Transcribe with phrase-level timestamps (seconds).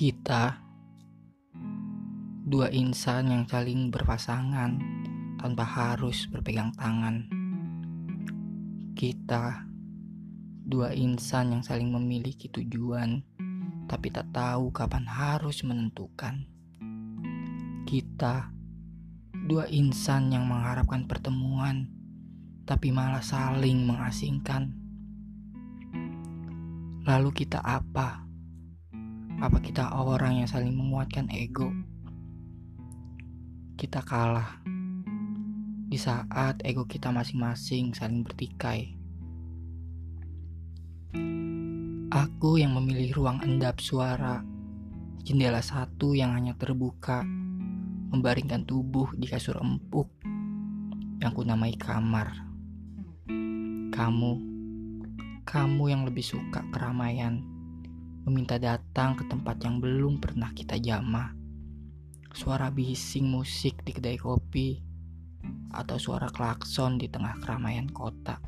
[0.00, 0.56] Kita
[2.48, 4.80] dua insan yang saling berpasangan
[5.36, 7.28] tanpa harus berpegang tangan.
[8.96, 9.68] Kita
[10.64, 13.20] dua insan yang saling memiliki tujuan
[13.92, 16.48] tapi tak tahu kapan harus menentukan.
[17.84, 18.48] Kita
[19.52, 21.92] dua insan yang mengharapkan pertemuan
[22.64, 24.72] tapi malah saling mengasingkan.
[27.04, 28.29] Lalu kita apa?
[29.40, 31.72] Apa kita orang yang saling menguatkan ego?
[33.72, 34.60] Kita kalah
[35.88, 39.00] di saat ego kita masing-masing saling bertikai.
[42.12, 44.44] Aku yang memilih ruang endap suara,
[45.24, 47.24] jendela satu yang hanya terbuka,
[48.12, 50.12] membaringkan tubuh di kasur empuk
[51.16, 52.44] yang kunamai kamar.
[53.88, 54.32] Kamu,
[55.48, 57.49] kamu yang lebih suka keramaian
[58.30, 61.34] meminta datang ke tempat yang belum pernah kita jamah.
[62.30, 64.78] Suara bising musik di kedai kopi
[65.74, 68.38] atau suara klakson di tengah keramaian kota.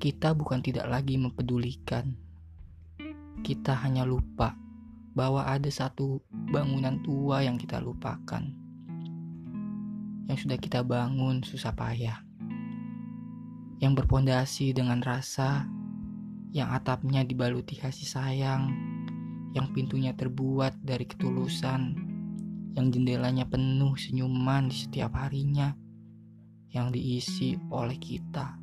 [0.00, 2.16] Kita bukan tidak lagi mempedulikan.
[3.44, 4.56] Kita hanya lupa
[5.12, 8.40] bahwa ada satu bangunan tua yang kita lupakan.
[10.32, 12.24] Yang sudah kita bangun susah payah.
[13.84, 15.68] Yang berpondasi dengan rasa
[16.52, 18.68] yang atapnya dibaluti kasih sayang,
[19.56, 21.96] yang pintunya terbuat dari ketulusan,
[22.76, 25.72] yang jendelanya penuh senyuman di setiap harinya,
[26.68, 28.60] yang diisi oleh kita.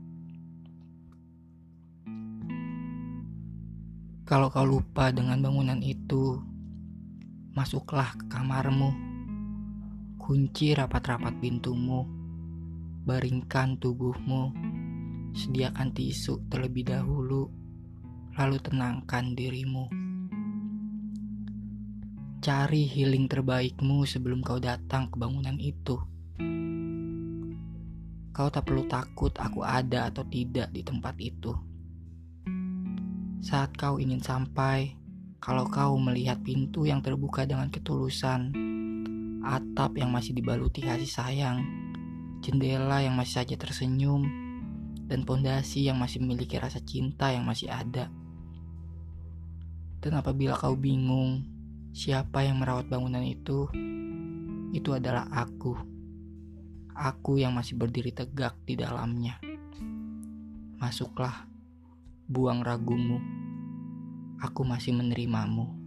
[4.30, 6.38] Kalau kau lupa dengan bangunan itu,
[7.58, 8.94] masuklah ke kamarmu,
[10.22, 12.06] kunci rapat-rapat pintumu,
[13.10, 14.54] baringkan tubuhmu,
[15.34, 17.50] sediakan tisu terlebih dahulu
[18.40, 19.92] lalu tenangkan dirimu.
[22.40, 26.00] Cari healing terbaikmu sebelum kau datang ke bangunan itu.
[28.32, 31.52] Kau tak perlu takut aku ada atau tidak di tempat itu.
[33.44, 34.96] Saat kau ingin sampai,
[35.44, 38.56] kalau kau melihat pintu yang terbuka dengan ketulusan,
[39.44, 41.60] atap yang masih dibaluti kasih sayang,
[42.40, 44.24] jendela yang masih saja tersenyum,
[45.12, 48.08] dan pondasi yang masih memiliki rasa cinta yang masih ada.
[50.00, 51.44] Dan apabila kau bingung
[51.96, 53.68] siapa yang merawat bangunan itu,
[54.76, 55.76] itu adalah aku.
[56.96, 59.40] Aku yang masih berdiri tegak di dalamnya.
[60.80, 61.48] Masuklah,
[62.28, 63.20] buang ragumu.
[64.40, 65.79] Aku masih menerimamu.